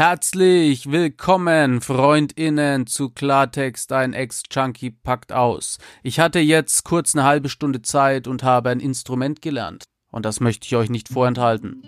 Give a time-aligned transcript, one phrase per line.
[0.00, 5.76] Herzlich willkommen, Freundinnen, zu Klartext, ein Ex-Junkie packt aus.
[6.02, 9.84] Ich hatte jetzt kurz eine halbe Stunde Zeit und habe ein Instrument gelernt.
[10.10, 11.82] Und das möchte ich euch nicht vorenthalten.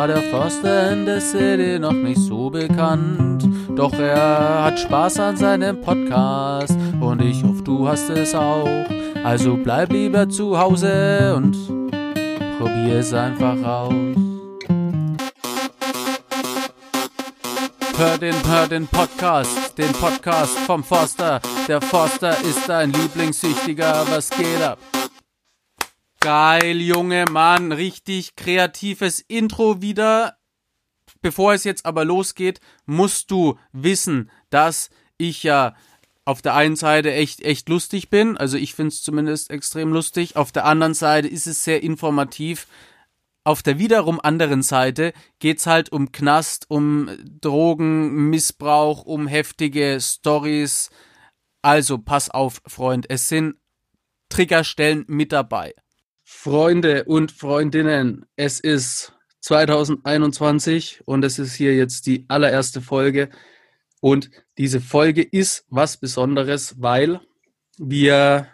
[0.00, 3.46] War der Förster in der City noch nicht so bekannt.
[3.76, 8.66] Doch er hat Spaß an seinem Podcast und ich hoffe, du hast es auch.
[9.22, 11.54] Also bleib lieber zu Hause und
[12.58, 13.92] probier es einfach aus.
[17.98, 21.42] Hör den, hör den Podcast, den Podcast vom Forster.
[21.68, 24.78] Der Forster ist dein Lieblingssüchtiger, was geht ab?
[26.22, 30.36] Geil, Junge Mann, richtig kreatives Intro wieder.
[31.22, 35.74] Bevor es jetzt aber losgeht, musst du wissen, dass ich ja
[36.26, 38.36] auf der einen Seite echt, echt lustig bin.
[38.36, 40.36] Also ich finde es zumindest extrem lustig.
[40.36, 42.66] Auf der anderen Seite ist es sehr informativ.
[43.42, 47.08] Auf der wiederum anderen Seite geht's halt um Knast, um
[47.40, 50.90] Drogen, Missbrauch, um heftige Stories.
[51.62, 53.56] Also pass auf, Freund, es sind
[54.28, 55.72] Triggerstellen mit dabei.
[56.32, 63.28] Freunde und Freundinnen, es ist 2021 und es ist hier jetzt die allererste Folge.
[64.00, 67.20] Und diese Folge ist was Besonderes, weil
[67.76, 68.46] wir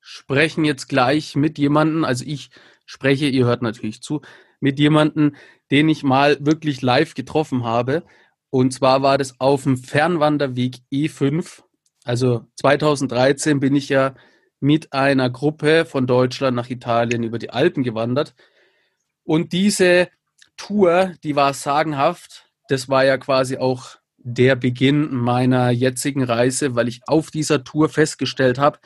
[0.00, 2.50] sprechen jetzt gleich mit jemandem, also ich
[2.86, 4.22] spreche, ihr hört natürlich zu,
[4.60, 5.34] mit jemandem,
[5.70, 8.04] den ich mal wirklich live getroffen habe.
[8.48, 11.62] Und zwar war das auf dem Fernwanderweg E5.
[12.04, 14.14] Also 2013 bin ich ja
[14.62, 18.34] mit einer Gruppe von Deutschland nach Italien über die Alpen gewandert.
[19.24, 20.08] Und diese
[20.56, 22.48] Tour, die war sagenhaft.
[22.68, 27.88] Das war ja quasi auch der Beginn meiner jetzigen Reise, weil ich auf dieser Tour
[27.88, 28.78] festgestellt habe,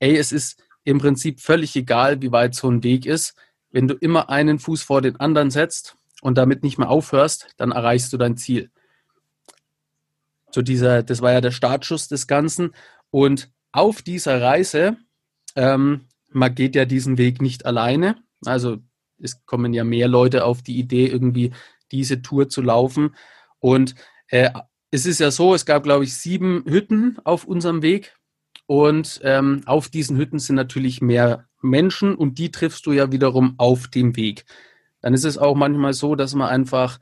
[0.00, 3.36] ey, es ist im Prinzip völlig egal, wie weit so ein Weg ist.
[3.70, 7.70] Wenn du immer einen Fuß vor den anderen setzt und damit nicht mehr aufhörst, dann
[7.70, 8.72] erreichst du dein Ziel.
[10.50, 12.74] So dieser, das war ja der Startschuss des Ganzen.
[13.10, 14.96] Und auf dieser Reise,
[15.56, 18.16] ähm, man geht ja diesen Weg nicht alleine.
[18.44, 18.78] Also
[19.18, 21.52] es kommen ja mehr Leute auf die Idee, irgendwie
[21.90, 23.14] diese Tour zu laufen.
[23.58, 23.94] Und
[24.28, 24.50] äh,
[24.90, 28.16] es ist ja so, es gab, glaube ich, sieben Hütten auf unserem Weg.
[28.66, 33.54] Und ähm, auf diesen Hütten sind natürlich mehr Menschen und die triffst du ja wiederum
[33.58, 34.44] auf dem Weg.
[35.00, 36.98] Dann ist es auch manchmal so, dass man einfach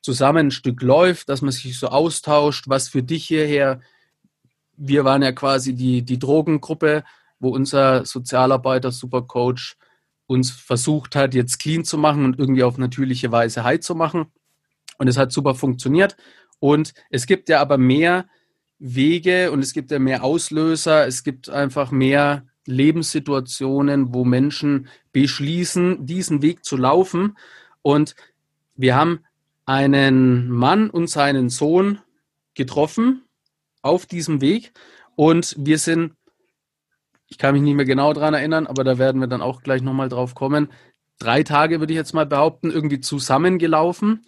[0.00, 3.80] zusammen ein Stück läuft, dass man sich so austauscht, was für dich hierher.
[4.76, 7.04] Wir waren ja quasi die, die Drogengruppe,
[7.42, 9.76] wo unser Sozialarbeiter, Supercoach
[10.26, 14.26] uns versucht hat, jetzt clean zu machen und irgendwie auf natürliche Weise high zu machen.
[14.96, 16.16] Und es hat super funktioniert.
[16.60, 18.26] Und es gibt ja aber mehr
[18.78, 21.06] Wege und es gibt ja mehr Auslöser.
[21.06, 27.36] Es gibt einfach mehr Lebenssituationen, wo Menschen beschließen, diesen Weg zu laufen.
[27.82, 28.14] Und
[28.76, 29.24] wir haben
[29.66, 31.98] einen Mann und seinen Sohn
[32.54, 33.24] getroffen
[33.82, 34.72] auf diesem Weg.
[35.16, 36.14] Und wir sind
[37.32, 39.80] ich kann mich nicht mehr genau daran erinnern, aber da werden wir dann auch gleich
[39.80, 40.68] nochmal drauf kommen.
[41.18, 44.26] Drei Tage würde ich jetzt mal behaupten, irgendwie zusammengelaufen.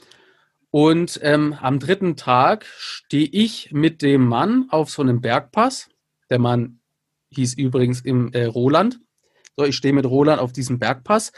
[0.71, 5.91] Und ähm, am dritten Tag stehe ich mit dem Mann auf so einem Bergpass.
[6.31, 6.81] Der Mann
[7.29, 9.01] hieß übrigens im äh, Roland.
[9.55, 11.33] So, ich stehe mit Roland auf diesem Bergpass.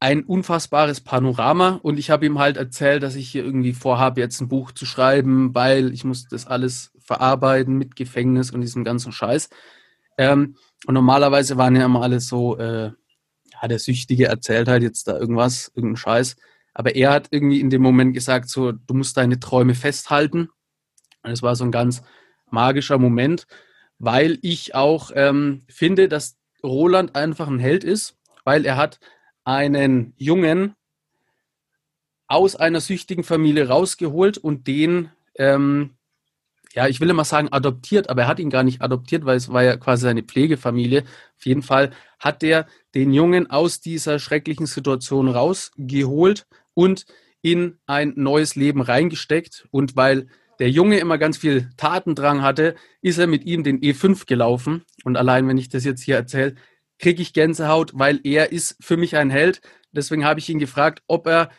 [0.00, 4.40] Ein unfassbares Panorama und ich habe ihm halt erzählt, dass ich hier irgendwie vorhabe, jetzt
[4.40, 9.12] ein Buch zu schreiben, weil ich muss das alles verarbeiten mit Gefängnis und diesem ganzen
[9.12, 9.50] Scheiß.
[10.16, 12.92] Ähm, und normalerweise waren ja immer alle so, äh,
[13.52, 16.36] ja, der Süchtige erzählt halt jetzt da irgendwas, irgendeinen Scheiß.
[16.72, 20.48] Aber er hat irgendwie in dem Moment gesagt, so, du musst deine Träume festhalten.
[21.22, 22.02] Und es war so ein ganz
[22.50, 23.46] magischer Moment,
[23.98, 28.98] weil ich auch ähm, finde, dass Roland einfach ein Held ist, weil er hat
[29.44, 30.74] einen Jungen
[32.26, 35.96] aus einer süchtigen Familie rausgeholt und den ähm,
[36.72, 39.52] ja, ich will immer sagen adoptiert, aber er hat ihn gar nicht adoptiert, weil es
[39.52, 41.02] war ja quasi seine Pflegefamilie.
[41.36, 47.06] Auf jeden Fall hat er den Jungen aus dieser schrecklichen Situation rausgeholt und
[47.42, 49.66] in ein neues Leben reingesteckt.
[49.70, 50.28] Und weil
[50.60, 54.84] der Junge immer ganz viel Tatendrang hatte, ist er mit ihm den E5 gelaufen.
[55.04, 56.54] Und allein, wenn ich das jetzt hier erzähle,
[56.98, 59.60] kriege ich Gänsehaut, weil er ist für mich ein Held.
[59.90, 61.50] Deswegen habe ich ihn gefragt, ob er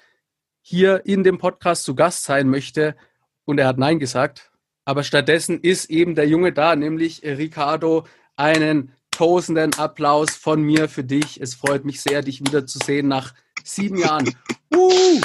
[0.62, 2.96] hier in dem Podcast zu Gast sein möchte.
[3.44, 4.51] Und er hat Nein gesagt.
[4.86, 8.08] Aber stattdessen ist eben der Junge da, nämlich Ricardo.
[8.36, 11.40] Einen tosenden Applaus von mir für dich.
[11.40, 13.34] Es freut mich sehr, dich wiederzusehen nach
[13.64, 14.36] sieben Jahren.
[14.74, 15.22] Uh!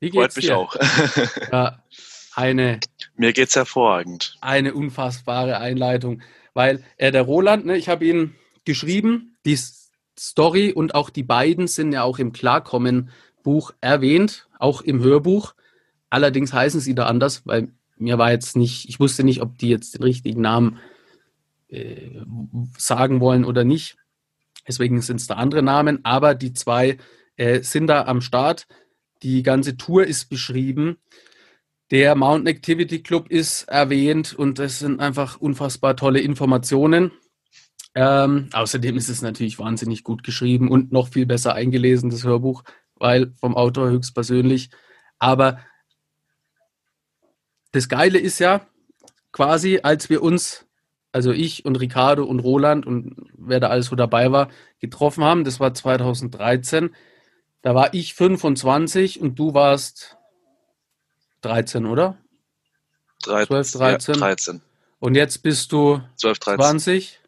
[0.00, 0.56] Wie geht's Freut mich dir?
[0.56, 0.76] auch.
[1.52, 1.84] ja.
[2.34, 2.80] Eine.
[3.16, 4.38] Mir geht's hervorragend.
[4.40, 6.22] Eine unfassbare Einleitung.
[6.54, 8.34] Weil äh, der Roland, ne, ich habe ihn
[8.64, 9.58] geschrieben, die
[10.18, 15.54] Story und auch die beiden sind ja auch im Klarkommen-Buch erwähnt, auch im Hörbuch.
[16.10, 19.68] Allerdings heißen sie da anders, weil mir war jetzt nicht, ich wusste nicht, ob die
[19.68, 20.78] jetzt den richtigen Namen
[21.68, 22.10] äh,
[22.76, 23.96] sagen wollen oder nicht.
[24.66, 26.98] Deswegen sind es da andere Namen, aber die zwei
[27.36, 28.66] äh, sind da am Start.
[29.22, 30.96] Die ganze Tour ist beschrieben.
[31.90, 37.10] Der Mountain Activity Club ist erwähnt und das sind einfach unfassbar tolle Informationen.
[37.94, 42.62] Ähm, außerdem ist es natürlich wahnsinnig gut geschrieben und noch viel besser eingelesen, das Hörbuch,
[42.94, 44.70] weil vom Autor höchstpersönlich.
[45.18, 45.58] Aber
[47.72, 48.66] das Geile ist ja
[49.32, 50.66] quasi, als wir uns,
[51.12, 54.48] also ich und Ricardo und Roland und wer da alles so dabei war,
[54.80, 56.94] getroffen haben, das war 2013,
[57.62, 60.16] da war ich 25 und du warst
[61.42, 62.16] 13, oder?
[63.24, 64.14] 13, 12, 13.
[64.14, 64.60] Ja, 13.
[64.98, 66.60] Und jetzt bist du 12, 13.
[66.60, 67.20] 20.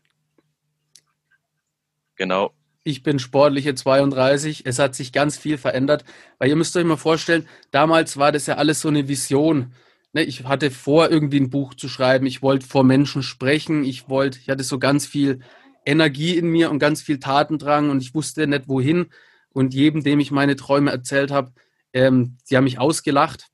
[2.17, 2.53] Genau.
[2.85, 4.67] Ich bin sportliche 32.
[4.67, 6.05] Es hat sich ganz viel verändert,
[6.39, 9.73] weil ihr müsst euch mal vorstellen, damals war das ja alles so eine Vision.
[10.13, 12.27] Ne, ich hatte vor, irgendwie ein Buch zu schreiben.
[12.27, 13.85] Ich wollte vor Menschen sprechen.
[13.85, 15.41] Ich wollte, ich hatte so ganz viel
[15.87, 19.07] Energie in mir und ganz viel Tatendrang und ich wusste nicht wohin.
[19.51, 21.53] Und jedem, dem ich meine Träume erzählt habe,
[21.93, 23.49] ähm, die haben mich ausgelacht.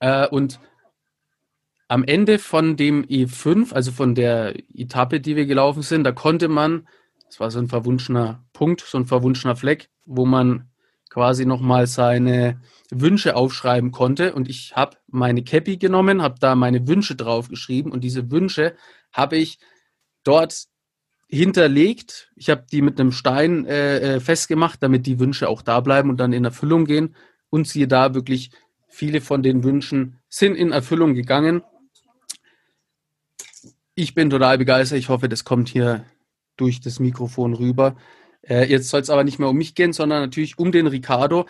[0.00, 0.58] Äh, und
[1.88, 6.48] am Ende von dem E5, also von der Etappe, die wir gelaufen sind, da konnte
[6.48, 6.88] man,
[7.26, 10.70] das war so ein verwunschener Punkt, so ein verwunschener Fleck, wo man
[11.14, 14.34] quasi nochmal seine Wünsche aufschreiben konnte.
[14.34, 18.74] Und ich habe meine Cappy genommen, habe da meine Wünsche draufgeschrieben und diese Wünsche
[19.12, 19.60] habe ich
[20.24, 20.64] dort
[21.28, 22.32] hinterlegt.
[22.34, 26.10] Ich habe die mit einem Stein äh, äh, festgemacht, damit die Wünsche auch da bleiben
[26.10, 27.14] und dann in Erfüllung gehen.
[27.48, 28.50] Und siehe da, wirklich
[28.88, 31.62] viele von den Wünschen sind in Erfüllung gegangen.
[33.94, 34.98] Ich bin total begeistert.
[34.98, 36.04] Ich hoffe, das kommt hier
[36.56, 37.94] durch das Mikrofon rüber.
[38.48, 41.46] Äh, jetzt soll es aber nicht mehr um mich gehen, sondern natürlich um den Ricardo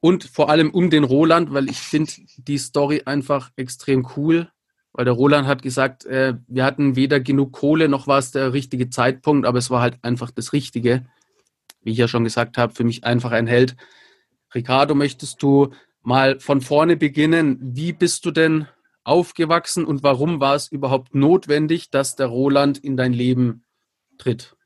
[0.00, 4.50] und vor allem um den Roland, weil ich finde die Story einfach extrem cool.
[4.92, 8.52] Weil der Roland hat gesagt, äh, wir hatten weder genug Kohle noch war es der
[8.52, 11.06] richtige Zeitpunkt, aber es war halt einfach das Richtige.
[11.82, 13.76] Wie ich ja schon gesagt habe, für mich einfach ein Held.
[14.54, 15.72] Ricardo, möchtest du
[16.02, 17.58] mal von vorne beginnen?
[17.60, 18.66] Wie bist du denn
[19.04, 23.64] aufgewachsen und warum war es überhaupt notwendig, dass der Roland in dein Leben
[24.16, 24.57] tritt?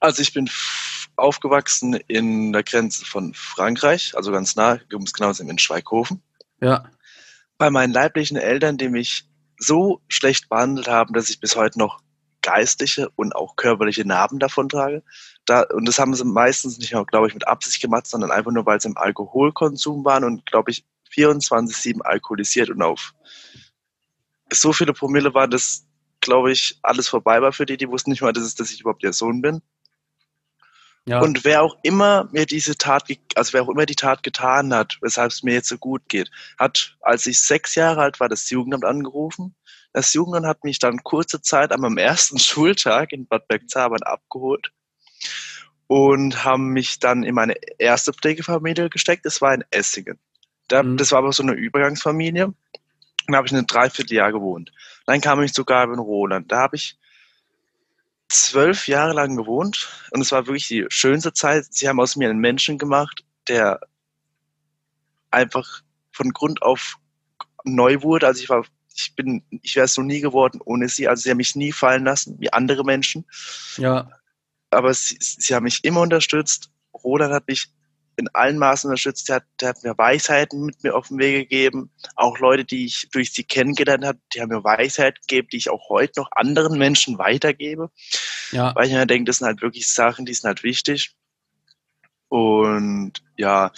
[0.00, 0.50] Also ich bin
[1.16, 6.22] aufgewachsen in der Grenze von Frankreich, also ganz nah, um es genau zu in Schweighofen.
[6.60, 6.90] Ja.
[7.58, 9.28] Bei meinen leiblichen Eltern, die mich
[9.58, 12.00] so schlecht behandelt haben, dass ich bis heute noch
[12.42, 15.02] geistliche und auch körperliche Narben davon trage.
[15.46, 18.66] Da, und das haben sie meistens nicht, glaube ich, mit Absicht gemacht, sondern einfach nur,
[18.66, 23.14] weil sie im Alkoholkonsum waren und, glaube ich, 24-7 alkoholisiert und auf
[24.52, 25.86] so viele Promille war, dass,
[26.20, 27.76] glaube ich, alles vorbei war für die.
[27.76, 29.60] Die wussten nicht mal, dass, es, dass ich überhaupt ihr Sohn bin.
[31.08, 31.20] Ja.
[31.20, 33.04] Und wer auch immer mir diese Tat,
[33.36, 36.30] also wer auch immer die Tat getan hat, weshalb es mir jetzt so gut geht,
[36.58, 39.54] hat, als ich sechs Jahre alt war, das Jugendamt angerufen.
[39.92, 44.72] Das Jugendamt hat mich dann kurze Zeit an meinem ersten Schultag in Bad Bergzabern abgeholt
[45.86, 49.24] und haben mich dann in meine erste Pflegefamilie gesteckt.
[49.24, 50.18] Das war in Essingen.
[50.66, 50.96] Da, mhm.
[50.96, 52.52] Das war aber so eine Übergangsfamilie.
[53.28, 54.72] Da habe ich ein Dreivierteljahr gewohnt.
[55.06, 56.50] Dann kam ich sogar in Roland.
[56.50, 56.98] Da habe ich
[58.28, 61.66] zwölf Jahre lang gewohnt und es war wirklich die schönste Zeit.
[61.70, 63.80] Sie haben aus mir einen Menschen gemacht, der
[65.30, 66.96] einfach von Grund auf
[67.64, 68.26] neu wurde.
[68.26, 68.64] Also ich war,
[68.94, 71.08] ich bin, ich wäre es so nie geworden ohne sie.
[71.08, 73.26] Also sie haben mich nie fallen lassen, wie andere Menschen.
[73.76, 74.10] Ja.
[74.70, 76.70] Aber sie, sie haben mich immer unterstützt.
[76.94, 77.70] Roland hat mich
[78.16, 79.28] in allen Maßen unterstützt.
[79.28, 81.90] Der hat, der hat mir Weisheiten mit mir auf den Weg gegeben.
[82.14, 85.70] Auch Leute, die ich durch sie kennengelernt habe, die haben mir Weisheiten gegeben, die ich
[85.70, 87.90] auch heute noch anderen Menschen weitergebe.
[88.52, 88.74] Ja.
[88.74, 91.14] Weil ich mir denke, das sind halt wirklich Sachen, die sind halt wichtig.
[92.28, 93.70] Und ja,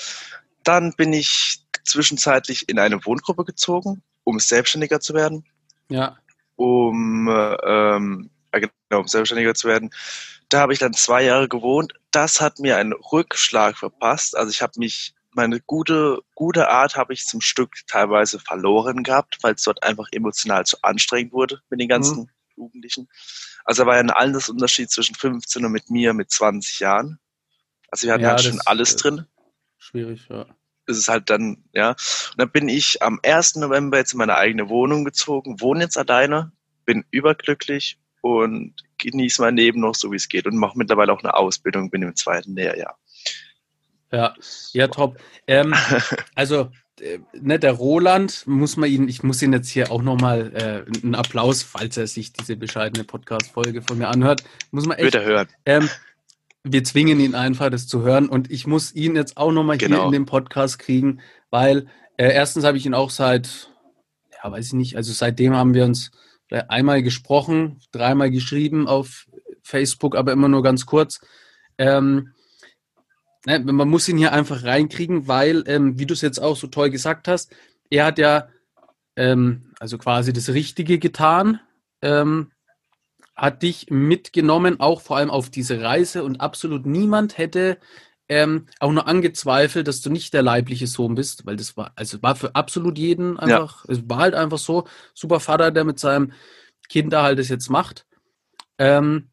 [0.62, 5.44] dann bin ich zwischenzeitlich in eine Wohngruppe gezogen, um selbstständiger zu werden.
[5.88, 6.18] Ja.
[6.56, 9.90] Um, ähm, genau, um selbstständiger zu werden.
[10.48, 11.92] Da habe ich dann zwei Jahre gewohnt.
[12.10, 14.36] Das hat mir einen Rückschlag verpasst.
[14.36, 19.38] Also ich habe mich, meine gute, gute Art habe ich zum Stück teilweise verloren gehabt,
[19.42, 22.28] weil es dort einfach emotional zu anstrengend wurde mit den ganzen mhm.
[22.56, 23.08] Jugendlichen.
[23.64, 27.18] Also da war ja ein anderes Unterschied zwischen 15 und mit mir mit 20 Jahren.
[27.90, 29.26] Also wir hatten ja, halt schon alles drin.
[29.76, 30.46] Schwierig, ja.
[30.86, 31.90] Das ist halt dann, ja.
[31.90, 33.56] Und dann bin ich am 1.
[33.56, 36.52] November jetzt in meine eigene Wohnung gezogen, wohne jetzt alleine,
[36.86, 41.22] bin überglücklich und genieße mein Leben noch so, wie es geht und mache mittlerweile auch
[41.22, 42.98] eine Ausbildung, bin im zweiten Lehrjahr.
[44.10, 44.34] Ja,
[44.72, 45.18] ja, top.
[45.46, 45.74] Ähm,
[46.34, 46.70] also,
[47.00, 51.04] äh, ne, der Roland, muss man ihn, ich muss ihn jetzt hier auch nochmal äh,
[51.04, 55.12] einen Applaus, falls er sich diese bescheidene Podcast-Folge von mir anhört, muss man echt.
[55.12, 55.48] Bitte hören.
[55.66, 55.88] Ähm,
[56.64, 58.28] wir zwingen ihn einfach, das zu hören.
[58.28, 59.96] Und ich muss ihn jetzt auch nochmal genau.
[59.96, 61.20] hier in den Podcast kriegen,
[61.50, 63.70] weil äh, erstens habe ich ihn auch seit,
[64.42, 66.10] ja, weiß ich nicht, also seitdem haben wir uns
[66.50, 69.26] einmal gesprochen, dreimal geschrieben auf
[69.62, 71.20] Facebook, aber immer nur ganz kurz.
[71.76, 72.32] Ähm,
[73.46, 76.66] ne, man muss ihn hier einfach reinkriegen, weil, ähm, wie du es jetzt auch so
[76.66, 77.54] toll gesagt hast,
[77.90, 78.48] er hat ja
[79.16, 81.60] ähm, also quasi das Richtige getan,
[82.02, 82.52] ähm,
[83.34, 87.78] hat dich mitgenommen, auch vor allem auf diese Reise und absolut niemand hätte
[88.28, 92.22] ähm, auch nur angezweifelt, dass du nicht der leibliche Sohn bist, weil das war, also
[92.22, 93.94] war für absolut jeden einfach, ja.
[93.94, 96.32] es war halt einfach so, super Vater, der mit seinem
[96.88, 98.06] Kind da halt das jetzt macht.
[98.78, 99.28] Ähm,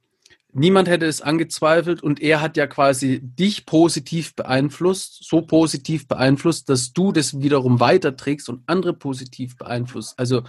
[0.54, 6.70] niemand hätte es angezweifelt und er hat ja quasi dich positiv beeinflusst, so positiv beeinflusst,
[6.70, 10.18] dass du das wiederum weiterträgst und andere positiv beeinflusst.
[10.18, 10.44] Also,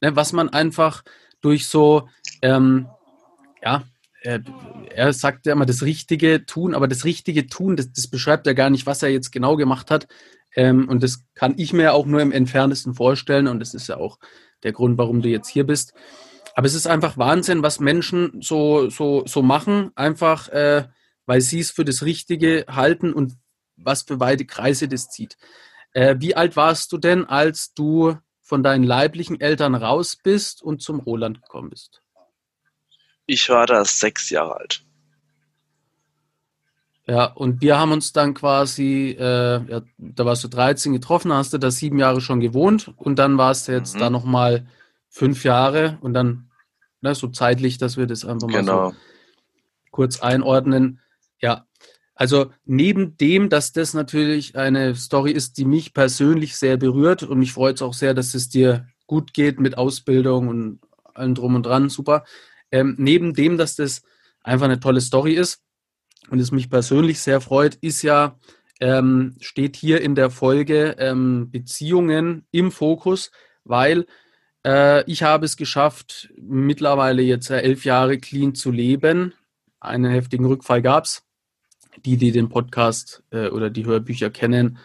[0.00, 1.04] ne, was man einfach
[1.40, 2.08] durch so,
[2.42, 2.88] ähm,
[3.62, 3.84] ja,
[4.22, 4.42] er,
[4.94, 8.52] er sagt ja immer das Richtige tun, aber das Richtige tun, das, das beschreibt ja
[8.52, 10.06] gar nicht, was er jetzt genau gemacht hat.
[10.54, 13.96] Ähm, und das kann ich mir auch nur im entferntesten vorstellen und das ist ja
[13.96, 14.18] auch
[14.62, 15.94] der Grund, warum du jetzt hier bist.
[16.54, 20.84] Aber es ist einfach Wahnsinn, was Menschen so, so, so machen, einfach äh,
[21.26, 23.34] weil sie es für das Richtige halten und
[23.76, 25.36] was für weite Kreise das zieht.
[25.92, 30.82] Äh, wie alt warst du denn, als du von deinen leiblichen Eltern raus bist und
[30.82, 32.01] zum Roland gekommen bist?
[33.32, 34.84] Ich war da sechs Jahre alt.
[37.06, 41.54] Ja, und wir haben uns dann quasi, äh, ja, da warst du 13 getroffen, hast
[41.54, 44.00] du da sieben Jahre schon gewohnt und dann warst du jetzt mhm.
[44.00, 44.66] da nochmal
[45.08, 46.50] fünf Jahre und dann
[47.00, 48.90] ne, so zeitlich, dass wir das einfach mal genau.
[48.90, 48.96] so
[49.92, 51.00] kurz einordnen.
[51.40, 51.66] Ja,
[52.14, 57.38] also neben dem, dass das natürlich eine Story ist, die mich persönlich sehr berührt und
[57.38, 60.80] mich freut es auch sehr, dass es dir gut geht mit Ausbildung und
[61.14, 62.24] allem drum und dran, super.
[62.72, 64.02] Ähm, neben dem, dass das
[64.42, 65.62] einfach eine tolle Story ist
[66.30, 68.38] und es mich persönlich sehr freut, ist ja,
[68.80, 73.30] ähm, steht hier in der Folge ähm, Beziehungen im Fokus,
[73.64, 74.06] weil
[74.64, 79.34] äh, ich habe es geschafft, mittlerweile jetzt äh, elf Jahre clean zu leben.
[79.80, 81.22] Einen heftigen Rückfall gab es.
[82.04, 84.78] Die, die den Podcast äh, oder die Hörbücher kennen,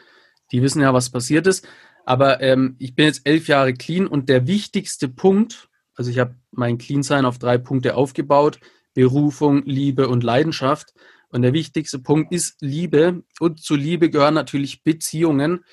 [0.52, 1.66] die wissen ja, was passiert ist.
[2.06, 6.36] Aber ähm, ich bin jetzt elf Jahre clean und der wichtigste Punkt, also ich habe
[6.52, 8.60] mein Clean-Sein auf drei Punkte aufgebaut,
[8.94, 10.94] Berufung, Liebe und Leidenschaft.
[11.30, 13.24] Und der wichtigste Punkt ist Liebe.
[13.40, 15.66] Und zu Liebe gehören natürlich Beziehungen.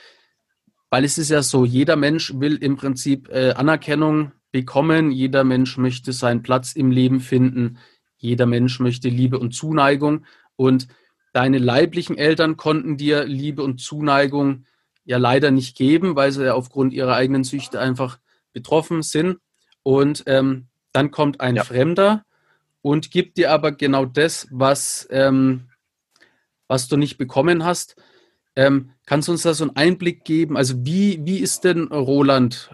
[0.91, 5.77] Weil es ist ja so, jeder Mensch will im Prinzip äh, Anerkennung bekommen, jeder Mensch
[5.77, 7.79] möchte seinen Platz im Leben finden,
[8.17, 10.25] jeder Mensch möchte Liebe und Zuneigung.
[10.57, 10.89] Und
[11.33, 14.67] deine leiblichen Eltern konnten dir Liebe und Zuneigung
[15.05, 18.19] ja leider nicht geben, weil sie ja aufgrund ihrer eigenen Süchte einfach
[18.53, 19.39] betroffen sind.
[19.85, 21.63] Und ähm, dann kommt ein ja.
[21.65, 22.25] Fremder
[22.83, 25.69] und gibt dir aber genau das, was, ähm,
[26.67, 27.95] was du nicht bekommen hast.
[28.57, 30.57] Ähm, kannst du uns da so einen Einblick geben?
[30.57, 32.71] Also wie, wie ist denn Roland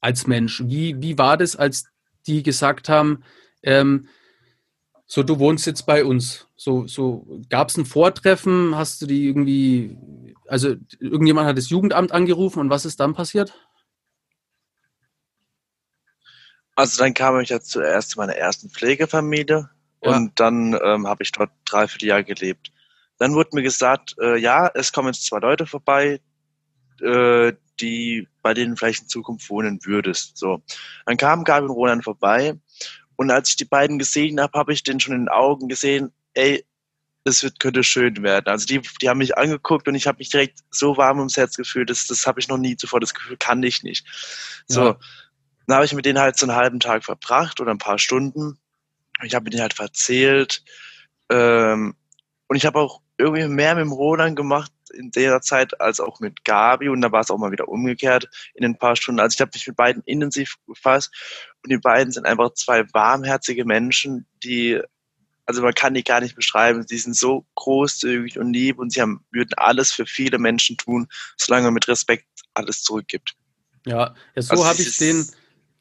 [0.00, 0.62] als Mensch?
[0.66, 1.84] Wie, wie war das, als
[2.26, 3.22] die gesagt haben,
[3.62, 4.08] ähm,
[5.06, 6.46] so du wohnst jetzt bei uns?
[6.56, 8.76] So, so gab es ein Vortreffen?
[8.76, 9.96] Hast du die irgendwie,
[10.46, 13.54] also irgendjemand hat das Jugendamt angerufen und was ist dann passiert?
[16.80, 19.68] Also dann kam ich ja zuerst zu meiner ersten Pflegefamilie
[20.02, 20.16] ja.
[20.16, 22.72] und dann ähm, habe ich dort dreiviertel Jahr gelebt.
[23.18, 26.22] Dann wurde mir gesagt, äh, ja, es kommen jetzt zwei Leute vorbei,
[27.02, 30.38] äh, die bei denen vielleicht in Zukunft wohnen würdest.
[30.38, 30.62] So,
[31.04, 32.58] dann kam Gabi und Roland vorbei
[33.16, 36.10] und als ich die beiden gesehen habe, habe ich den schon in den Augen gesehen,
[36.32, 36.64] ey,
[37.24, 38.46] es wird, könnte schön werden.
[38.46, 41.58] Also die, die haben mich angeguckt und ich habe mich direkt so warm ums Herz
[41.58, 44.06] gefühlt, das, das habe ich noch nie zuvor, das Gefühl kann ich nicht.
[44.66, 44.98] So, ja.
[45.66, 48.58] Dann habe ich mit denen halt so einen halben Tag verbracht oder ein paar Stunden.
[49.22, 50.64] Ich habe mit denen halt erzählt
[51.30, 51.94] ähm,
[52.48, 56.20] und ich habe auch irgendwie mehr mit dem Roland gemacht in der Zeit als auch
[56.20, 59.20] mit Gabi und da war es auch mal wieder umgekehrt in ein paar Stunden.
[59.20, 61.12] Also ich habe mich mit beiden intensiv befasst
[61.62, 64.80] und die beiden sind einfach zwei warmherzige Menschen, die,
[65.46, 69.00] also man kann die gar nicht beschreiben, die sind so großzügig und lieb und sie
[69.00, 73.36] haben, würden alles für viele Menschen tun, solange man mit Respekt alles zurückgibt.
[73.86, 75.26] Ja, ja so also habe ich den,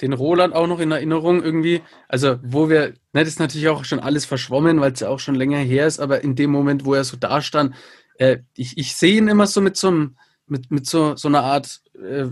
[0.01, 1.81] den Roland auch noch in Erinnerung irgendwie.
[2.07, 5.19] Also, wo wir, ne, das ist natürlich auch schon alles verschwommen, weil es ja auch
[5.19, 7.75] schon länger her ist, aber in dem Moment, wo er so da stand,
[8.15, 10.09] äh, ich, ich sehe ihn immer so mit so
[10.49, 12.27] mit, mit so, so einer Art äh,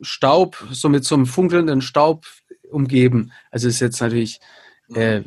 [0.00, 2.26] Staub, so mit so einem funkelnden Staub
[2.70, 3.32] umgeben.
[3.50, 4.40] Also ist jetzt natürlich
[4.94, 5.22] äh,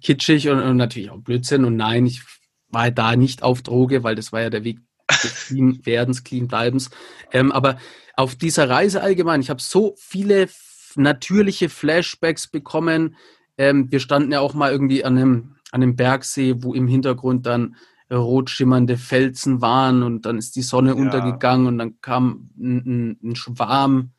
[0.00, 2.22] kitschig und, und, natürlich auch Blödsinn und nein, ich
[2.68, 4.78] war da nicht auf Droge, weil das war ja der Weg
[5.22, 6.90] des Clean Werdens, Clean Bleibens.
[7.32, 7.78] Ähm, aber
[8.16, 10.48] auf dieser Reise allgemein, ich habe so viele
[10.96, 13.16] natürliche Flashbacks bekommen.
[13.56, 17.46] Ähm, wir standen ja auch mal irgendwie an einem, an einem Bergsee, wo im Hintergrund
[17.46, 17.76] dann
[18.10, 20.96] rot schimmernde Felsen waren und dann ist die Sonne ja.
[20.96, 24.12] untergegangen und dann kam ein, ein, ein, Schwarm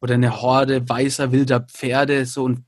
[0.00, 2.64] oder eine Horde weißer wilder Pferde so und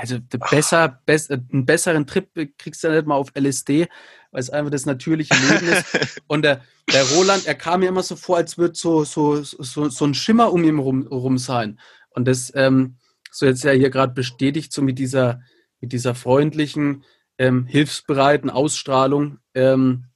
[0.00, 0.18] also
[0.50, 2.26] besser, bess, einen besseren Trip
[2.56, 3.86] kriegst du ja nicht mal auf LSD,
[4.30, 6.22] weil es einfach das natürliche Leben ist.
[6.26, 9.90] Und der, der Roland, er kam mir immer so vor, als würde so, so, so,
[9.90, 11.78] so ein Schimmer um ihn rum, rum sein.
[12.10, 12.96] Und das, ähm,
[13.30, 15.42] so jetzt ja hier gerade bestätigt, so mit dieser,
[15.80, 17.04] mit dieser freundlichen,
[17.36, 19.38] ähm, hilfsbereiten Ausstrahlung.
[19.54, 20.06] Ähm,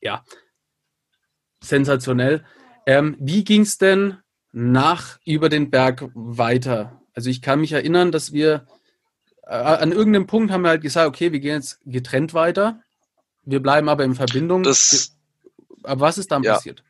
[0.00, 0.24] ja,
[1.62, 2.42] sensationell.
[2.86, 4.16] Ähm, wie ging es denn
[4.52, 7.02] nach über den Berg weiter?
[7.12, 8.76] Also ich kann mich erinnern, dass wir äh,
[9.46, 12.80] an irgendeinem Punkt haben wir halt gesagt, okay, wir gehen jetzt getrennt weiter.
[13.44, 14.64] Wir bleiben aber in Verbindung.
[14.64, 15.16] Das,
[15.84, 16.54] aber was ist dann ja.
[16.54, 16.82] passiert?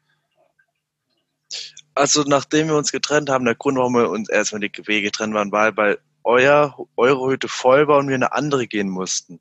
[1.95, 5.35] Also nachdem wir uns getrennt haben, der Grund, warum wir uns erstmal die Wege getrennt
[5.35, 9.41] waren, war, weil euer, eure Hütte voll war und wir eine andere gehen mussten.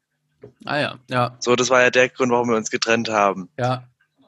[0.65, 1.36] Ah ja, ja.
[1.39, 3.50] So, das war ja der Grund, warum wir uns getrennt haben.
[3.57, 3.88] Ja.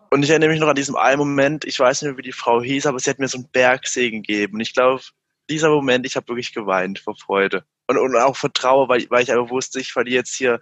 [0.10, 2.32] Und ich erinnere mich noch an diesem einen Moment, ich weiß nicht mehr, wie die
[2.32, 4.56] Frau hieß, aber sie hat mir so einen Bergsegen gegeben.
[4.56, 5.02] Und ich glaube,
[5.50, 7.66] dieser Moment, ich habe wirklich geweint vor Freude.
[7.88, 10.60] Und, und auch vor Trauer, weil, weil ich einfach wusste, ich verliere jetzt hier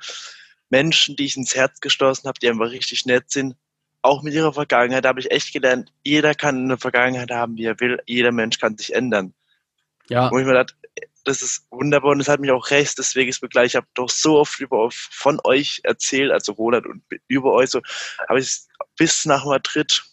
[0.69, 3.55] Menschen, die ich ins Herz geschlossen habe, die einfach richtig nett sind.
[4.01, 7.79] Auch mit ihrer Vergangenheit habe ich echt gelernt, jeder kann eine Vergangenheit haben, wie er
[7.79, 7.99] will.
[8.05, 9.33] Jeder Mensch kann sich ändern.
[10.09, 10.31] Ja.
[10.31, 10.75] Wo ich mir dachte,
[11.23, 13.87] das ist wunderbar und es hat mich auch recht, deswegen ist mir gleich, ich habe
[13.95, 17.81] doch so oft über von euch erzählt, also Roland und über euch so,
[18.29, 18.59] habe ich
[18.95, 20.03] bis nach Madrid,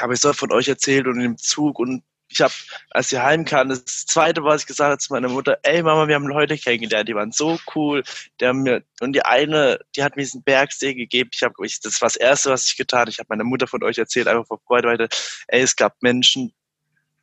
[0.00, 2.52] habe ich so von euch erzählt und im Zug und ich habe,
[2.90, 6.16] als sie heimkam, das zweite, was ich gesagt habe zu meiner Mutter, ey Mama, wir
[6.16, 8.02] haben Leute kennengelernt, die waren so cool,
[8.40, 12.00] die haben mir, und die eine, die hat mir diesen Bergsee gegeben, ich habe, das
[12.00, 14.60] war das erste, was ich getan ich habe meiner Mutter von euch erzählt, einfach vor
[14.66, 15.08] Freude weiter,
[15.48, 16.52] ey, es gab Menschen,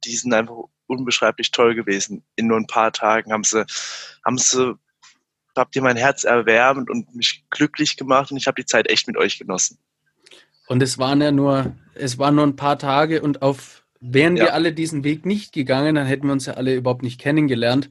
[0.06, 0.56] die sind einfach
[0.88, 2.24] unbeschreiblich toll gewesen.
[2.36, 3.66] In nur ein paar Tagen haben sie,
[4.26, 4.76] haben sie,
[5.56, 9.08] habt ihr mein Herz erwärmt und mich glücklich gemacht und ich habe die Zeit echt
[9.08, 9.78] mit euch genossen.
[10.68, 14.46] Und es waren ja nur, es waren nur ein paar Tage und auf, wären ja.
[14.46, 17.90] wir alle diesen Weg nicht gegangen, dann hätten wir uns ja alle überhaupt nicht kennengelernt.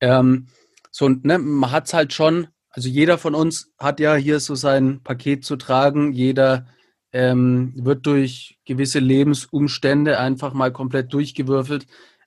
[0.00, 0.48] Ähm,
[0.90, 4.54] so, ne, man hat es halt schon, also jeder von uns hat ja hier so
[4.54, 6.66] sein Paket zu tragen, jeder
[7.12, 11.86] ähm, wird durch gewisse Lebensumstände einfach mal komplett durchgewürfelt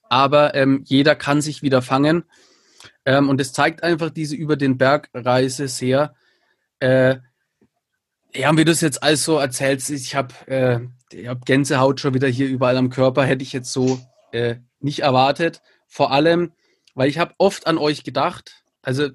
[0.10, 2.24] aber ähm, jeder kann sich wieder fangen.
[3.06, 6.16] Ähm, und es zeigt einfach diese über den Berg Reise sehr.
[6.80, 7.18] Äh,
[8.34, 10.80] ja, wie du es jetzt alles so erzählst, ich habe äh,
[11.14, 14.00] hab Gänsehaut schon wieder hier überall am Körper, hätte ich jetzt so
[14.32, 15.62] äh, nicht erwartet.
[15.88, 16.54] Vor allem,
[16.94, 19.10] weil ich habe oft an euch gedacht, also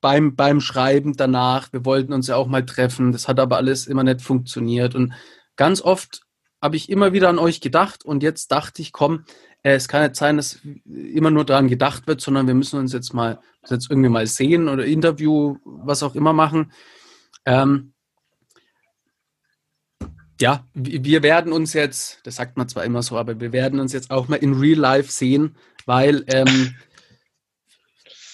[0.00, 3.86] beim, beim Schreiben danach, wir wollten uns ja auch mal treffen, das hat aber alles
[3.86, 4.94] immer nicht funktioniert.
[4.94, 5.12] Und
[5.56, 6.22] ganz oft
[6.60, 9.24] habe ich immer wieder an euch gedacht und jetzt dachte ich, komm,
[9.62, 12.92] äh, es kann nicht sein, dass immer nur daran gedacht wird, sondern wir müssen uns
[12.92, 16.72] jetzt mal jetzt irgendwie mal sehen oder Interview, was auch immer machen.
[17.44, 17.91] Ähm,
[20.42, 23.92] ja, wir werden uns jetzt, das sagt man zwar immer so, aber wir werden uns
[23.92, 25.54] jetzt auch mal in Real Life sehen,
[25.86, 26.74] weil, ähm,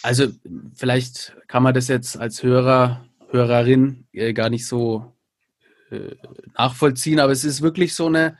[0.02, 0.28] also
[0.74, 5.12] vielleicht kann man das jetzt als Hörer, Hörerin äh, gar nicht so
[5.90, 6.14] äh,
[6.56, 8.38] nachvollziehen, aber es ist wirklich so eine,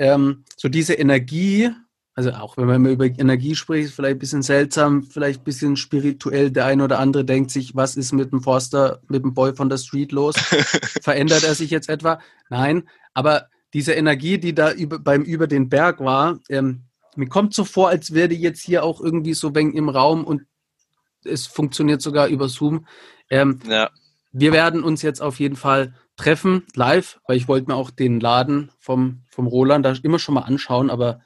[0.00, 1.70] ähm, so diese Energie,
[2.18, 6.50] also auch wenn man über Energie spricht, vielleicht ein bisschen seltsam, vielleicht ein bisschen spirituell.
[6.50, 9.68] Der eine oder andere denkt sich, was ist mit dem Forster, mit dem Boy von
[9.68, 10.34] der Street los?
[11.00, 12.18] Verändert er sich jetzt etwa?
[12.50, 17.54] Nein, aber diese Energie, die da über, beim über den Berg war, ähm, mir kommt
[17.54, 20.42] so vor, als wäre die jetzt hier auch irgendwie so wenn im Raum und
[21.22, 22.88] es funktioniert sogar über Zoom.
[23.30, 23.90] Ähm, ja.
[24.32, 28.18] Wir werden uns jetzt auf jeden Fall treffen, live, weil ich wollte mir auch den
[28.18, 31.20] Laden vom, vom Roland da immer schon mal anschauen, aber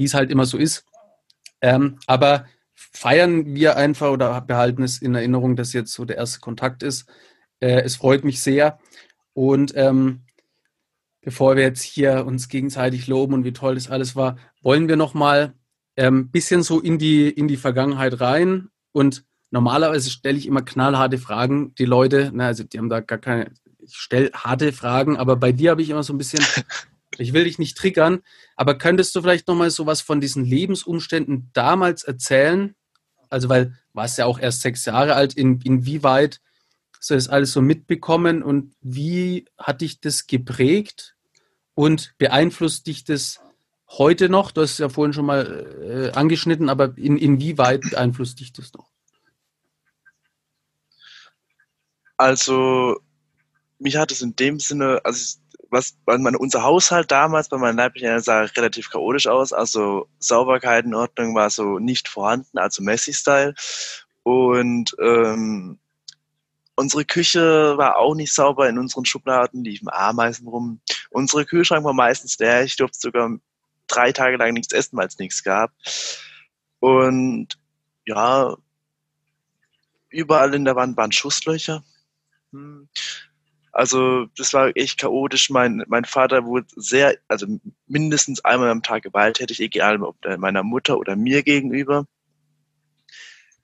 [0.00, 0.86] wie es halt immer so ist.
[1.60, 6.40] Ähm, aber feiern wir einfach oder behalten es in Erinnerung, dass jetzt so der erste
[6.40, 7.06] Kontakt ist.
[7.60, 8.78] Äh, es freut mich sehr.
[9.34, 10.22] Und ähm,
[11.20, 14.96] bevor wir jetzt hier uns gegenseitig loben und wie toll das alles war, wollen wir
[14.96, 15.52] noch mal
[15.96, 18.70] ein ähm, bisschen so in die, in die Vergangenheit rein.
[18.92, 21.74] Und normalerweise stelle ich immer knallharte Fragen.
[21.74, 25.52] Die Leute, na, also die haben da gar keine, ich stelle harte Fragen, aber bei
[25.52, 26.42] dir habe ich immer so ein bisschen
[27.18, 28.22] ich will dich nicht triggern,
[28.56, 32.74] aber könntest du vielleicht nochmal so was von diesen Lebensumständen damals erzählen?
[33.28, 36.40] Also, weil warst ja auch erst sechs Jahre alt, in, inwieweit
[36.96, 41.16] hast du das alles so mitbekommen und wie hat dich das geprägt
[41.74, 43.40] und beeinflusst dich das
[43.88, 44.50] heute noch?
[44.50, 48.72] Du hast es ja vorhin schon mal äh, angeschnitten, aber in, inwieweit beeinflusst dich das
[48.74, 48.90] noch?
[52.16, 53.00] Also
[53.78, 55.38] mich hat es in dem Sinne, also
[55.70, 59.52] was, meine, unser Haushalt damals bei meinen Leiblichen sah relativ chaotisch aus.
[59.52, 63.54] Also Sauberkeit in Ordnung war so nicht vorhanden, also Messi-Style.
[64.22, 65.78] Und ähm,
[66.74, 68.68] unsere Küche war auch nicht sauber.
[68.68, 70.80] In unseren Schubladen liefen Ameisen rum.
[71.10, 72.64] Unsere Kühlschrank war meistens leer.
[72.64, 73.30] Ich durfte sogar
[73.86, 75.72] drei Tage lang nichts essen, weil es nichts gab.
[76.80, 77.58] Und
[78.06, 78.56] ja,
[80.08, 81.84] überall in der Wand waren Schusslöcher.
[82.52, 82.88] Hm.
[83.72, 85.50] Also das war echt chaotisch.
[85.50, 87.46] Mein, mein Vater wurde sehr, also
[87.86, 92.06] mindestens einmal am Tag gewalttätig, egal ob meiner Mutter oder mir gegenüber.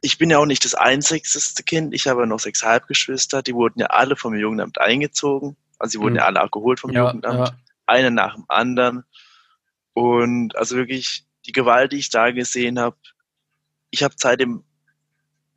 [0.01, 1.93] Ich bin ja auch nicht das einzigste Kind.
[1.93, 3.43] Ich habe noch sechs Halbgeschwister.
[3.43, 5.57] Die wurden ja alle vom Jugendamt eingezogen.
[5.79, 6.19] Also sie wurden mhm.
[6.19, 7.49] ja alle abgeholt vom ja, Jugendamt.
[7.49, 7.57] Ja.
[7.87, 9.05] Einer nach dem anderen.
[9.95, 12.97] Und also wirklich die Gewalt, die ich da gesehen habe,
[13.91, 14.65] ich habe seitdem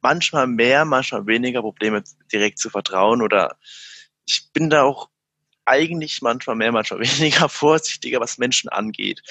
[0.02, 3.58] manchmal mehr, manchmal weniger Probleme direkt zu vertrauen oder
[4.30, 5.10] ich bin da auch
[5.66, 9.22] eigentlich manchmal mehr, manchmal weniger vorsichtiger, was Menschen angeht.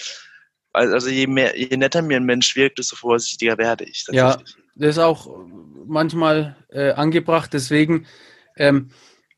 [0.72, 4.04] Also je mehr, je netter mir ein Mensch wirkt, desto vorsichtiger werde ich.
[4.11, 4.38] Ja,
[4.74, 5.28] das ist auch
[5.87, 7.52] manchmal äh, angebracht.
[7.52, 8.06] Deswegen
[8.56, 8.90] ähm,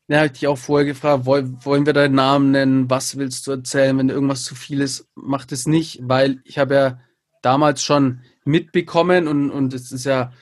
[0.07, 2.89] ja, habe ich dich auch vorher gefragt, wollen, wollen wir deinen Namen nennen?
[2.89, 3.97] Was willst du erzählen?
[3.97, 7.01] Wenn irgendwas zu viel ist, mach das nicht, weil ich habe ja
[7.41, 10.33] damals schon mitbekommen und, und es ist ja,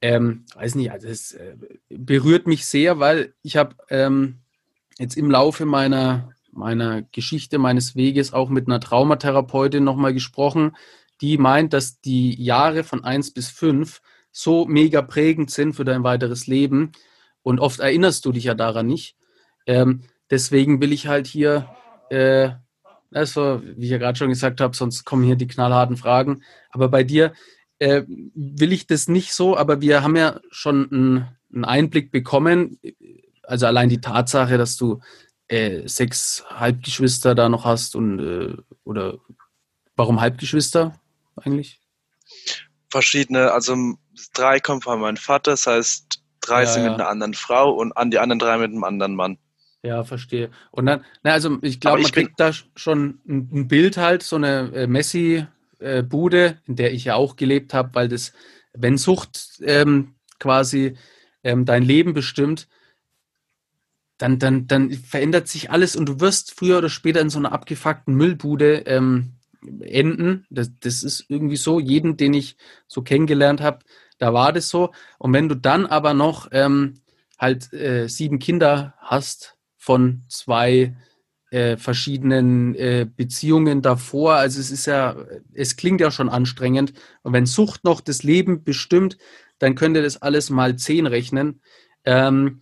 [0.00, 1.56] ähm, weiß nicht, also es äh,
[1.88, 4.40] berührt mich sehr, weil ich habe ähm,
[4.98, 10.76] jetzt im Laufe meiner, meiner Geschichte, meines Weges auch mit einer Traumatherapeutin nochmal gesprochen,
[11.20, 14.00] die meint, dass die Jahre von 1 bis 5
[14.32, 16.92] so mega prägend sind für dein weiteres Leben.
[17.42, 19.16] Und oft erinnerst du dich ja daran nicht.
[19.66, 21.68] Ähm, deswegen will ich halt hier,
[22.10, 22.50] äh,
[23.12, 26.42] also, wie ich ja gerade schon gesagt habe, sonst kommen hier die knallharten Fragen.
[26.70, 27.32] Aber bei dir
[27.78, 32.78] äh, will ich das nicht so, aber wir haben ja schon einen, einen Einblick bekommen
[33.46, 35.00] also allein die Tatsache, dass du
[35.48, 39.18] äh, sechs Halbgeschwister da noch hast und äh, oder
[39.94, 41.00] warum Halbgeschwister
[41.36, 41.80] eigentlich?
[42.90, 43.76] Verschiedene, also
[44.34, 46.90] drei kommen von meinem Vater, das heißt drei ja, sind ja.
[46.90, 49.38] mit einer anderen Frau und an die anderen drei mit einem anderen Mann.
[49.82, 50.50] Ja, verstehe.
[50.72, 54.36] Und dann, na, also ich glaube, man kriegt da schon ein, ein, Bild halt, so
[54.36, 58.32] eine äh, Messi-Bude, äh, in der ich ja auch gelebt habe, weil das,
[58.72, 60.96] wenn Sucht ähm, quasi
[61.44, 62.66] ähm, dein Leben bestimmt,
[64.18, 67.52] dann, dann, dann verändert sich alles und du wirst früher oder später in so einer
[67.52, 69.34] abgefuckten Müllbude ähm,
[69.80, 70.46] enden.
[70.50, 71.80] Das, das ist irgendwie so.
[71.80, 73.80] Jeden, den ich so kennengelernt habe,
[74.18, 74.92] da war das so.
[75.18, 77.00] Und wenn du dann aber noch ähm,
[77.38, 80.96] halt äh, sieben Kinder hast von zwei
[81.50, 85.16] äh, verschiedenen äh, Beziehungen davor, also es ist ja,
[85.52, 86.94] es klingt ja schon anstrengend.
[87.22, 89.18] Und wenn Sucht noch das Leben bestimmt,
[89.58, 91.60] dann könnt ihr das alles mal zehn rechnen.
[92.04, 92.60] Ähm,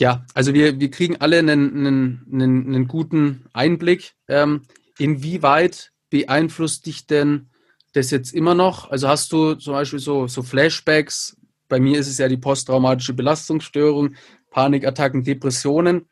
[0.00, 4.14] ja, also wir, wir kriegen alle einen, einen, einen, einen guten Einblick.
[4.28, 4.62] Ähm,
[4.98, 7.50] inwieweit beeinflusst dich denn
[7.92, 8.90] das jetzt immer noch?
[8.90, 11.36] Also hast du zum Beispiel so, so Flashbacks?
[11.68, 14.14] Bei mir ist es ja die posttraumatische Belastungsstörung,
[14.50, 16.08] Panikattacken, Depressionen,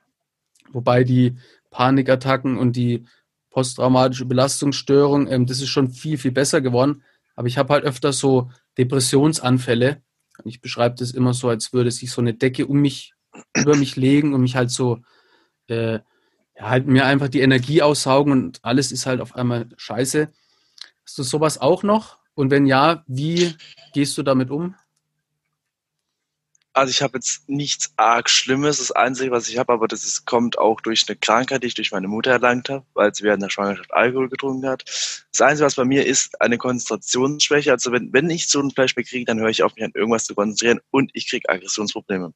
[0.70, 1.36] wobei die
[1.70, 3.04] Panikattacken und die
[3.50, 7.02] posttraumatische Belastungsstörung, ähm, das ist schon viel, viel besser geworden.
[7.34, 10.02] Aber ich habe halt öfter so Depressionsanfälle.
[10.44, 13.14] Ich beschreibe das immer so, als würde sich so eine Decke um mich
[13.56, 15.00] über mich legen und mich halt so,
[15.68, 16.00] äh, ja,
[16.70, 20.32] halt mir einfach die Energie aussaugen und alles ist halt auf einmal scheiße.
[21.04, 22.18] Hast du sowas auch noch?
[22.34, 23.54] Und wenn ja, wie
[23.92, 24.74] gehst du damit um?
[26.78, 28.78] Also ich habe jetzt nichts arg Schlimmes.
[28.78, 31.74] Das Einzige, was ich habe, aber das ist, kommt auch durch eine Krankheit, die ich
[31.74, 34.84] durch meine Mutter erlangt habe, weil sie während der Schwangerschaft Alkohol getrunken hat.
[34.84, 37.72] Das Einzige, was bei mir ist, eine Konzentrationsschwäche.
[37.72, 40.26] Also wenn, wenn ich so ein Flashback kriege, dann höre ich auf, mich an irgendwas
[40.26, 42.32] zu konzentrieren und ich kriege Aggressionsprobleme.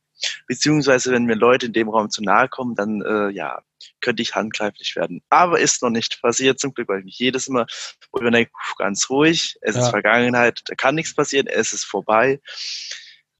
[0.49, 3.63] Beziehungsweise, wenn mir Leute in dem Raum zu nahe kommen, dann äh, ja,
[4.01, 5.23] könnte ich handgreiflich werden.
[5.31, 7.67] Aber ist noch nicht passiert, zum Glück, weil ich mich jedes Mal
[8.13, 9.83] überdenke, ganz ruhig, es ja.
[9.83, 12.41] ist Vergangenheit, da kann nichts passieren, es ist vorbei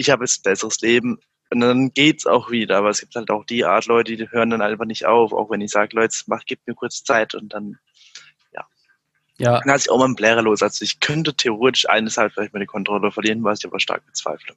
[0.03, 1.19] ich habe jetzt ein besseres Leben.
[1.51, 2.79] Und dann geht's auch wieder.
[2.79, 5.51] Aber es gibt halt auch die Art Leute, die hören dann einfach nicht auf, auch
[5.51, 7.79] wenn ich sage, Leute, mach, gib mir kurz Zeit und dann,
[8.55, 8.65] ja.
[9.39, 9.59] Ja.
[9.59, 10.63] Dann lasse ich auch mal einen Blärer los.
[10.63, 14.55] Also ich könnte theoretisch eines halt vielleicht meine Kontrolle verlieren, was ich aber stark bezweifle.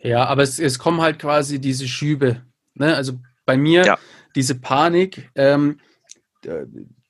[0.00, 2.42] Ja, aber es, es kommen halt quasi diese Schübe.
[2.74, 2.94] Ne?
[2.94, 3.98] Also bei mir, ja.
[4.36, 5.80] diese Panik, ähm,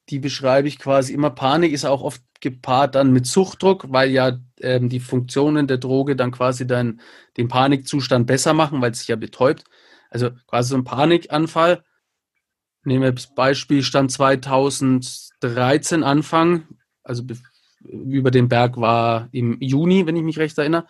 [0.09, 1.29] die beschreibe ich quasi immer.
[1.29, 6.17] Panik ist auch oft gepaart dann mit Suchtdruck, weil ja ähm, die Funktionen der Droge
[6.17, 7.01] dann quasi dann
[7.37, 9.65] den Panikzustand besser machen, weil es sich ja betäubt.
[10.11, 11.85] Also quasi so ein Panikanfall.
[12.85, 16.67] Nehmen wir das Beispiel, stand 2013 Anfang,
[17.03, 17.25] also
[17.85, 20.87] über den Berg war im Juni, wenn ich mich recht erinnere.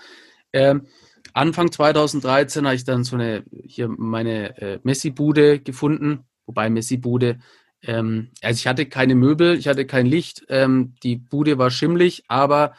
[0.53, 0.87] Ähm,
[1.33, 7.39] Anfang 2013 habe ich dann so eine, hier meine äh, Messi-Bude gefunden, wobei Messi-Bude,
[7.83, 12.25] ähm, also ich hatte keine Möbel, ich hatte kein Licht, ähm, die Bude war schimmlig,
[12.29, 12.75] aber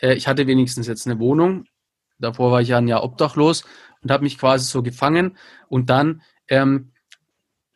[0.00, 1.64] äh, ich hatte wenigstens jetzt eine Wohnung.
[2.18, 3.64] Davor war ich ja ein Jahr obdachlos
[4.02, 5.36] und habe mich quasi so gefangen
[5.68, 6.92] und dann ähm,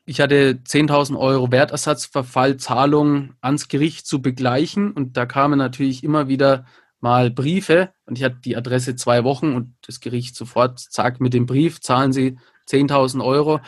[0.05, 6.65] ich hatte 10.000 Euro Wertersatzverfallzahlung ans Gericht zu begleichen und da kamen natürlich immer wieder
[7.01, 11.35] mal Briefe und ich hatte die Adresse zwei Wochen und das Gericht sofort sagt mit
[11.35, 12.39] dem Brief, zahlen Sie
[12.71, 13.61] 10.000 Euro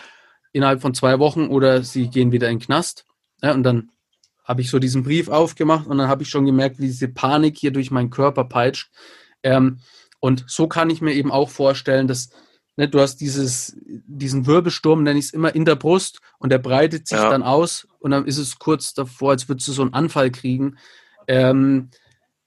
[0.53, 3.05] innerhalb von zwei Wochen oder Sie gehen wieder in den Knast.
[3.43, 3.91] Ja, und dann
[4.51, 7.57] habe ich so diesen Brief aufgemacht und dann habe ich schon gemerkt, wie diese Panik
[7.57, 8.91] hier durch meinen Körper peitscht.
[9.43, 9.79] Ähm,
[10.19, 12.31] und so kann ich mir eben auch vorstellen, dass
[12.81, 16.57] Ne, du hast dieses, diesen Wirbelsturm, nenne ich es immer, in der Brust und der
[16.57, 17.29] breitet sich ja.
[17.29, 20.79] dann aus und dann ist es kurz davor, als würdest du so einen Anfall kriegen.
[21.27, 21.91] Ähm,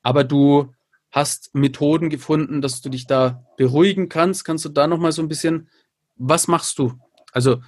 [0.01, 0.73] aber du
[1.11, 4.43] hast Methoden gefunden, dass du dich da beruhigen kannst.
[4.43, 5.69] Kannst du da nochmal so ein bisschen,
[6.15, 6.93] was machst du?
[7.31, 7.61] Also,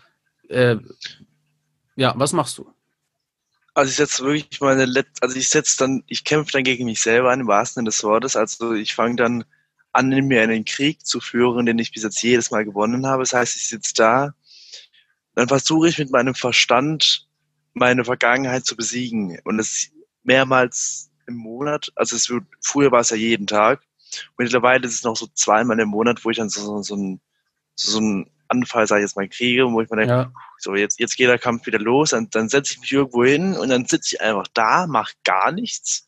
[0.49, 0.77] äh,
[1.95, 2.67] ja, was machst du?
[3.75, 7.01] Also ich setze wirklich meine Let also ich setze dann, ich kämpfe dann gegen mich
[7.01, 8.35] selber im wahrsten Sinne des Wortes.
[8.37, 9.43] Also ich fange dann
[9.91, 13.23] an, mir einen Krieg zu führen, den ich bis jetzt jedes Mal gewonnen habe.
[13.23, 14.33] Das heißt, ich sitze da,
[15.35, 17.27] dann versuche ich mit meinem Verstand
[17.73, 19.39] meine Vergangenheit zu besiegen.
[19.43, 19.89] Und das
[20.23, 21.91] mehrmals im Monat.
[21.95, 23.81] Also es wird, früher war es ja jeden Tag.
[24.37, 27.21] Und mittlerweile ist es noch so zweimal im Monat, wo ich dann so, so, ein,
[27.75, 30.31] so einen Anfall, sage ich jetzt mal, kriege, wo ich mir denke, ja.
[30.57, 33.53] so jetzt, jetzt geht der Kampf wieder los, und dann setze ich mich irgendwo hin
[33.53, 36.07] und dann sitze ich einfach da, mache gar nichts.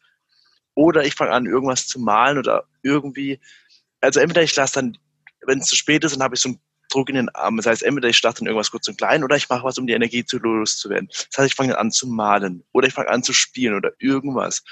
[0.75, 3.39] Oder ich fange an, irgendwas zu malen oder irgendwie
[4.01, 4.97] also entweder ich lasse dann,
[5.45, 7.57] wenn es zu spät ist, dann habe ich so einen Druck in den Armen.
[7.57, 9.87] Das heißt, entweder ich starte dann irgendwas kurz und klein oder ich mache was, um
[9.87, 11.07] die Energie zu loszuwerden.
[11.09, 14.63] Das heißt, ich fange an zu malen oder ich fange an zu spielen oder irgendwas.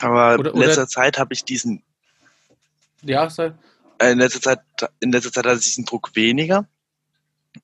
[0.00, 1.82] Aber oder, in letzter oder Zeit habe ich diesen.
[3.02, 3.52] Ja, sei.
[4.00, 4.60] In letzter Zeit,
[5.00, 6.68] in letzter Zeit hatte ich diesen Druck weniger.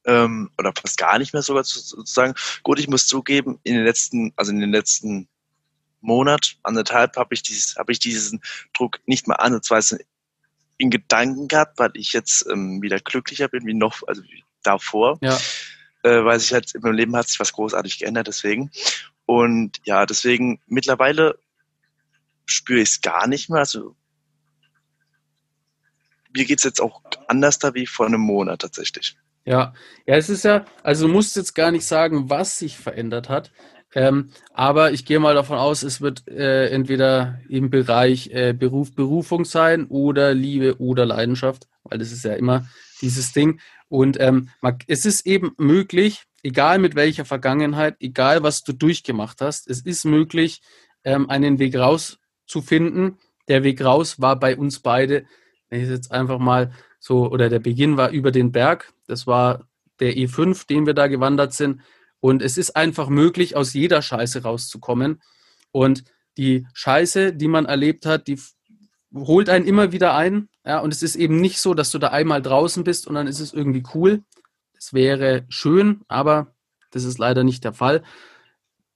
[0.04, 2.34] Ähm, oder fast gar nicht mehr sogar sozusagen.
[2.62, 5.28] Gut, ich muss zugeben, in den letzten, also in den letzten
[6.00, 8.42] Monat, anderthalb, habe ich dieses, habe ich diesen
[8.72, 10.00] Druck nicht mal ansatzweise
[10.78, 15.18] in Gedanken gehabt, weil ich jetzt ähm, wieder glücklicher bin wie noch, also wie davor.
[15.22, 15.38] Ja.
[16.02, 18.70] Äh, weil sich halt in meinem Leben hat sich was großartig geändert, deswegen.
[19.26, 21.38] Und ja, deswegen mittlerweile
[22.46, 23.60] spüre ich es gar nicht mehr.
[23.60, 23.96] Also
[26.34, 29.16] mir geht es jetzt auch anders da wie vor einem Monat tatsächlich.
[29.44, 29.74] Ja,
[30.06, 33.52] ja, es ist ja, also du musst jetzt gar nicht sagen, was sich verändert hat.
[33.94, 38.94] Ähm, aber ich gehe mal davon aus, es wird äh, entweder im Bereich äh, Beruf,
[38.94, 42.66] Berufung sein oder Liebe oder Leidenschaft, weil das ist ja immer
[43.00, 43.60] dieses Ding.
[43.88, 44.50] Und ähm,
[44.88, 50.04] es ist eben möglich, egal mit welcher Vergangenheit, egal was du durchgemacht hast, es ist
[50.04, 50.62] möglich,
[51.04, 53.18] ähm, einen Weg rauszufinden.
[53.46, 55.26] Der Weg raus war bei uns beide,
[55.74, 58.92] ich jetzt einfach mal so, oder der Beginn war über den Berg.
[59.06, 59.68] Das war
[60.00, 61.80] der E5, den wir da gewandert sind.
[62.20, 65.20] Und es ist einfach möglich, aus jeder Scheiße rauszukommen.
[65.72, 66.04] Und
[66.36, 68.40] die Scheiße, die man erlebt hat, die
[69.14, 70.48] holt einen immer wieder ein.
[70.64, 73.26] Ja, und es ist eben nicht so, dass du da einmal draußen bist und dann
[73.26, 74.22] ist es irgendwie cool.
[74.76, 76.54] Es wäre schön, aber
[76.90, 78.02] das ist leider nicht der Fall.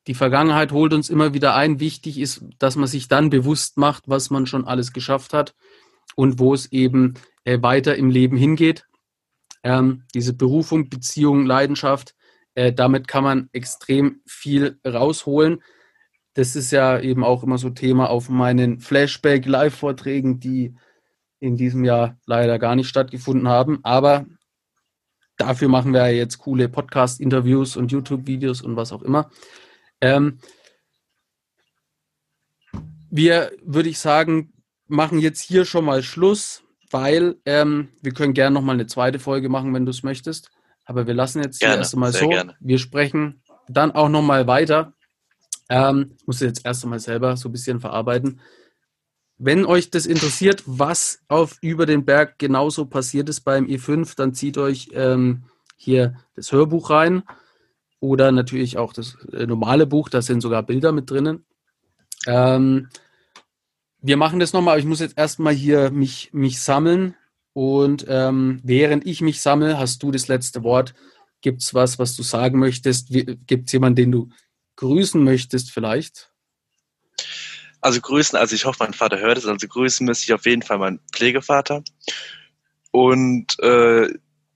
[0.06, 1.80] Die Vergangenheit holt uns immer wieder ein.
[1.80, 5.54] Wichtig ist, dass man sich dann bewusst macht, was man schon alles geschafft hat
[6.18, 8.88] und wo es eben äh, weiter im Leben hingeht.
[9.62, 12.16] Ähm, diese Berufung, Beziehung, Leidenschaft,
[12.56, 15.62] äh, damit kann man extrem viel rausholen.
[16.34, 20.74] Das ist ja eben auch immer so Thema auf meinen Flashback-Live-Vorträgen, die
[21.38, 23.78] in diesem Jahr leider gar nicht stattgefunden haben.
[23.84, 24.26] Aber
[25.36, 29.30] dafür machen wir ja jetzt coole Podcast-Interviews und YouTube-Videos und was auch immer.
[30.00, 30.40] Ähm,
[33.08, 34.52] wir, würde ich sagen,
[34.88, 39.18] machen jetzt hier schon mal Schluss, weil ähm, wir können gerne noch mal eine zweite
[39.18, 40.50] Folge machen, wenn du es möchtest.
[40.84, 42.28] Aber wir lassen jetzt gerne, erst einmal so.
[42.28, 42.56] Gerne.
[42.60, 44.94] Wir sprechen dann auch nochmal weiter.
[45.68, 48.40] Ähm, ich muss jetzt erst einmal selber so ein bisschen verarbeiten.
[49.36, 54.34] Wenn euch das interessiert, was auf über den Berg genauso passiert ist beim E5, dann
[54.34, 55.44] zieht euch ähm,
[55.76, 57.22] hier das Hörbuch rein
[58.00, 61.44] oder natürlich auch das äh, normale Buch, da sind sogar Bilder mit drinnen.
[62.26, 62.88] Ähm,
[64.00, 67.14] wir machen das nochmal, aber ich muss jetzt erstmal hier mich, mich sammeln.
[67.52, 70.94] Und ähm, während ich mich sammle, hast du das letzte Wort.
[71.40, 73.08] Gibt es was, was du sagen möchtest?
[73.10, 74.28] Gibt es jemanden, den du
[74.76, 76.32] grüßen möchtest vielleicht?
[77.80, 80.62] Also grüßen, also ich hoffe, mein Vater hört es, also grüßen müsste ich auf jeden
[80.62, 81.82] Fall meinen Pflegevater.
[82.90, 84.08] Und äh,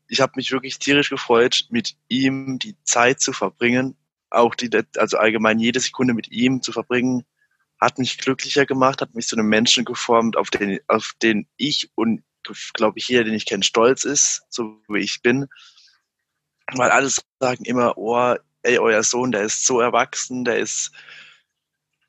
[0.08, 3.96] ich habe mich wirklich tierisch gefreut, mit ihm die Zeit zu verbringen,
[4.30, 7.24] auch die, also allgemein jede Sekunde mit ihm zu verbringen,
[7.82, 11.90] hat mich glücklicher gemacht, hat mich zu einem Menschen geformt, auf den, auf den ich
[11.96, 12.22] und
[12.74, 15.48] glaube ich, jeder, den ich kenne, stolz ist, so wie ich bin.
[16.74, 20.92] Weil alle sagen immer, oh, ey, euer Sohn, der ist so erwachsen, der ist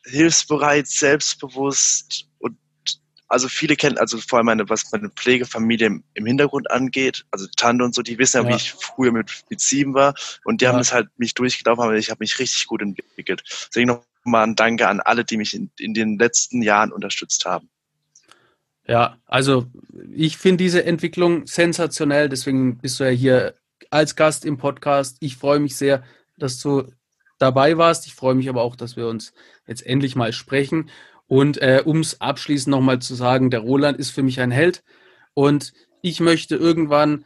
[0.05, 2.55] hilfsbereit, selbstbewusst und
[3.27, 7.47] also viele kennen, also vor allem meine, was meine Pflegefamilie im, im Hintergrund angeht, also
[7.57, 10.65] Tante und so, die wissen ja, wie ich früher mit, mit sieben war und die
[10.65, 10.71] ja.
[10.71, 13.43] haben es halt mich durchgelaufen, aber ich habe mich richtig gut entwickelt.
[13.69, 17.69] Deswegen nochmal ein Danke an alle, die mich in, in den letzten Jahren unterstützt haben.
[18.85, 19.67] Ja, also
[20.13, 23.53] ich finde diese Entwicklung sensationell, deswegen bist du ja hier
[23.89, 25.17] als Gast im Podcast.
[25.21, 26.03] Ich freue mich sehr,
[26.37, 26.91] dass du
[27.37, 28.07] dabei warst.
[28.07, 29.33] Ich freue mich aber auch, dass wir uns
[29.67, 30.89] jetzt endlich mal sprechen.
[31.27, 34.83] Und äh, um es abschließend nochmal zu sagen, der Roland ist für mich ein Held
[35.33, 37.25] und ich möchte irgendwann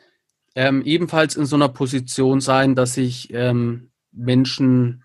[0.55, 5.03] ähm, ebenfalls in so einer Position sein, dass ich ähm, Menschen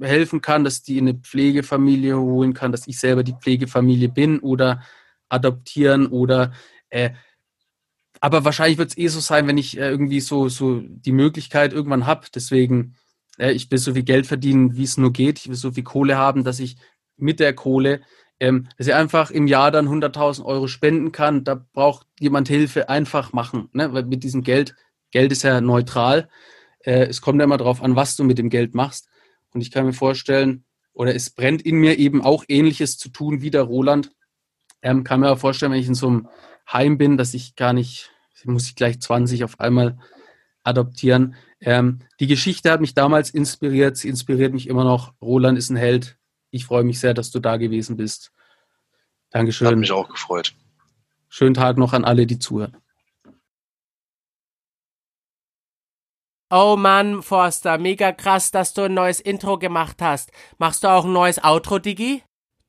[0.00, 4.40] helfen kann, dass die in eine Pflegefamilie holen kann, dass ich selber die Pflegefamilie bin
[4.40, 4.82] oder
[5.28, 6.52] adoptieren oder
[6.90, 7.10] äh,
[8.20, 11.72] aber wahrscheinlich wird es eh so sein, wenn ich äh, irgendwie so, so die Möglichkeit
[11.72, 12.26] irgendwann habe.
[12.34, 12.96] Deswegen,
[13.38, 15.40] äh, ich will so viel Geld verdienen, wie es nur geht.
[15.40, 16.76] Ich will so viel Kohle haben, dass ich
[17.16, 18.00] mit der Kohle,
[18.40, 21.44] ähm, dass ich einfach im Jahr dann 100.000 Euro spenden kann.
[21.44, 23.68] Da braucht jemand Hilfe, einfach machen.
[23.72, 23.92] Ne?
[23.92, 24.74] Weil mit diesem Geld,
[25.10, 26.28] Geld ist ja neutral.
[26.80, 29.08] Äh, es kommt ja immer darauf an, was du mit dem Geld machst.
[29.52, 33.42] Und ich kann mir vorstellen, oder es brennt in mir eben auch Ähnliches zu tun
[33.42, 34.12] wie der Roland.
[34.82, 36.28] Ähm, kann mir auch vorstellen, wenn ich in so einem
[36.70, 38.10] Heim bin, dass ich gar nicht,
[38.44, 39.98] muss ich gleich 20 auf einmal
[40.64, 41.36] adoptieren.
[41.60, 45.14] Ähm, die Geschichte hat mich damals inspiriert, sie inspiriert mich immer noch.
[45.20, 46.18] Roland ist ein Held.
[46.50, 48.32] Ich freue mich sehr, dass du da gewesen bist.
[49.30, 49.68] Dankeschön.
[49.68, 50.54] Hat mich auch gefreut.
[51.28, 52.76] Schönen Tag noch an alle, die zuhören.
[56.48, 60.30] Oh Mann, Forster, mega krass, dass du ein neues Intro gemacht hast.
[60.58, 62.22] Machst du auch ein neues Outro, Digi?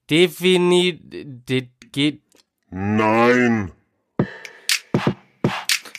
[0.10, 1.68] Definitiv.
[1.92, 2.22] Geht.
[2.70, 3.72] Nein.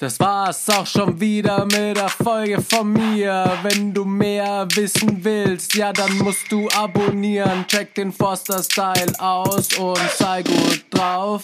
[0.01, 3.59] Das war's auch schon wieder mit der Folge von mir.
[3.62, 7.64] Wenn du mehr wissen willst, ja, dann musst du abonnieren.
[7.67, 11.43] Check den Foster Style aus und sei gut drauf.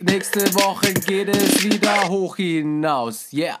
[0.00, 3.32] Nächste Woche geht es wieder hoch hinaus.
[3.32, 3.60] Yeah.